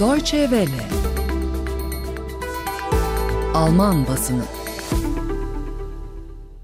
[0.00, 0.88] Deutsche Welle
[3.54, 4.42] Alman basını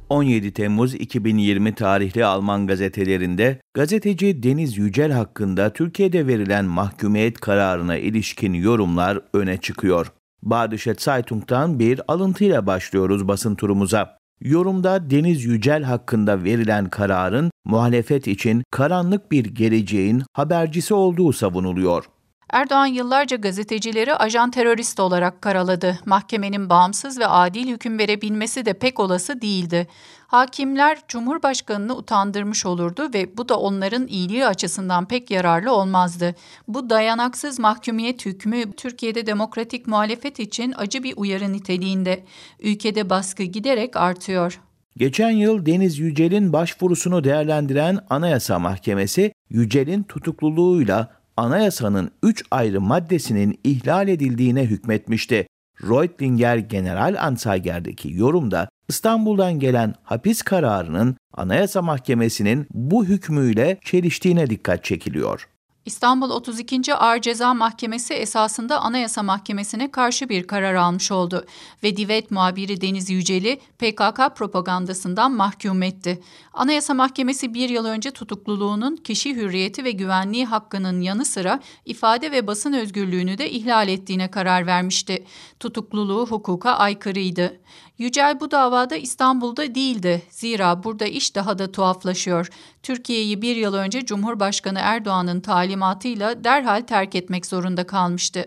[0.09, 8.53] 17 Temmuz 2020 tarihli Alman gazetelerinde gazeteci Deniz Yücel hakkında Türkiye'de verilen mahkumiyet kararına ilişkin
[8.55, 10.13] yorumlar öne çıkıyor.
[10.43, 14.19] Badische Zeitung'dan bir alıntıyla başlıyoruz basın turumuza.
[14.41, 22.05] Yorumda Deniz Yücel hakkında verilen kararın muhalefet için karanlık bir geleceğin habercisi olduğu savunuluyor.
[22.53, 25.99] Erdoğan yıllarca gazetecileri ajan terörist olarak karaladı.
[26.07, 29.87] Mahkemenin bağımsız ve adil hüküm verebilmesi de pek olası değildi.
[30.27, 36.35] Hakimler Cumhurbaşkanını utandırmış olurdu ve bu da onların iyiliği açısından pek yararlı olmazdı.
[36.69, 42.25] Bu dayanaksız mahkumiyet hükmü Türkiye'de demokratik muhalefet için acı bir uyarı niteliğinde.
[42.61, 44.61] Ülkede baskı giderek artıyor.
[44.97, 54.09] Geçen yıl Deniz Yücel'in başvurusunu değerlendiren Anayasa Mahkemesi, Yücel'in tutukluluğuyla anayasanın üç ayrı maddesinin ihlal
[54.09, 55.47] edildiğine hükmetmişti.
[55.83, 65.49] Reutlinger General Anzeiger'deki yorumda İstanbul'dan gelen hapis kararının Anayasa Mahkemesi'nin bu hükmüyle çeliştiğine dikkat çekiliyor.
[65.87, 66.95] İstanbul 32.
[66.95, 71.47] Ağır Ceza Mahkemesi esasında Anayasa Mahkemesi'ne karşı bir karar almış oldu
[71.83, 76.23] ve Divet muhabiri Deniz Yücel'i PKK propagandasından mahkum etti.
[76.53, 82.47] Anayasa Mahkemesi bir yıl önce tutukluluğunun kişi hürriyeti ve güvenliği hakkının yanı sıra ifade ve
[82.47, 85.25] basın özgürlüğünü de ihlal ettiğine karar vermişti.
[85.61, 87.61] Tutukluluğu hukuka aykırıydı.
[88.01, 90.23] Yücel bu davada İstanbul'da değildi.
[90.31, 92.51] Zira burada iş daha da tuhaflaşıyor.
[92.83, 95.41] Türkiye'yi bir yıl önce Cumhurbaşkanı Erdoğan'ın
[95.81, 98.45] talimatıyla derhal terk etmek zorunda kalmıştı.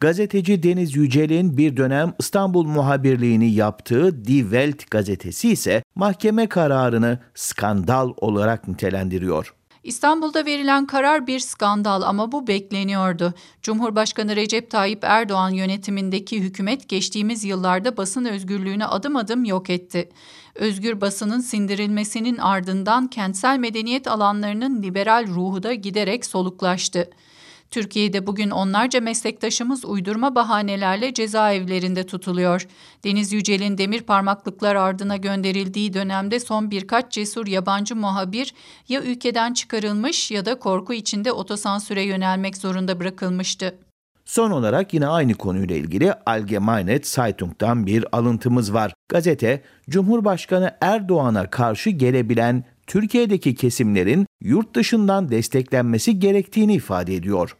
[0.00, 8.12] Gazeteci Deniz Yücel'in bir dönem İstanbul muhabirliğini yaptığı Die Welt gazetesi ise mahkeme kararını skandal
[8.16, 9.54] olarak nitelendiriyor.
[9.88, 13.34] İstanbul'da verilen karar bir skandal ama bu bekleniyordu.
[13.62, 20.08] Cumhurbaşkanı Recep Tayyip Erdoğan yönetimindeki hükümet geçtiğimiz yıllarda basın özgürlüğünü adım adım yok etti.
[20.54, 27.10] Özgür basının sindirilmesinin ardından kentsel medeniyet alanlarının liberal ruhu da giderek soluklaştı.
[27.70, 32.66] Türkiye'de bugün onlarca meslektaşımız uydurma bahanelerle cezaevlerinde tutuluyor.
[33.04, 38.54] Deniz Yücel'in demir parmaklıklar ardına gönderildiği dönemde son birkaç cesur yabancı muhabir
[38.88, 43.74] ya ülkeden çıkarılmış ya da korku içinde otosansüre yönelmek zorunda bırakılmıştı.
[44.24, 48.94] Son olarak yine aynı konuyla ilgili Allgemeine Zeitung'dan bir alıntımız var.
[49.08, 57.56] Gazete, Cumhurbaşkanı Erdoğan'a karşı gelebilen Türkiye'deki kesimlerin yurt dışından desteklenmesi gerektiğini ifade ediyor.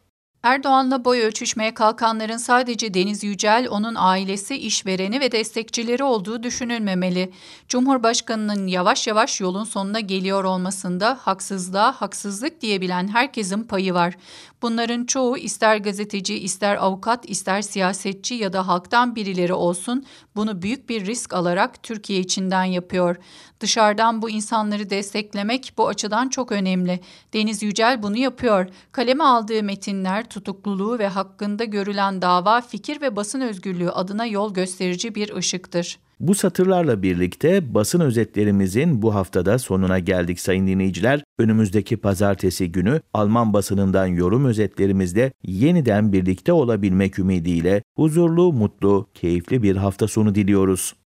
[0.49, 7.33] Erdoğan'la boy ölçüşmeye kalkanların sadece Deniz Yücel, onun ailesi, işvereni ve destekçileri olduğu düşünülmemeli.
[7.69, 14.15] Cumhurbaşkanının yavaş yavaş yolun sonuna geliyor olmasında haksızlığa haksızlık diyebilen herkesin payı var.
[14.63, 20.07] Bunların çoğu ister gazeteci, ister avukat, ister siyasetçi ya da halktan birileri olsun
[20.37, 23.17] bunu büyük bir risk alarak Türkiye içinden yapıyor.
[23.61, 27.01] Dışarıdan bu insanları desteklemek bu açıdan çok önemli.
[27.33, 28.67] Deniz Yücel bunu yapıyor.
[28.93, 35.15] Kaleme aldığı metinler, tutukluluğu ve hakkında görülen dava fikir ve basın özgürlüğü adına yol gösterici
[35.15, 35.99] bir ışıktır.
[36.21, 41.25] Bu satırlarla birlikte basın özetlerimizin bu haftada sonuna geldik sayın dinleyiciler.
[41.39, 49.77] Önümüzdeki pazartesi günü Alman basınından yorum özetlerimizde yeniden birlikte olabilmek ümidiyle huzurlu, mutlu, keyifli bir
[49.77, 50.95] hafta sonu diliyoruz.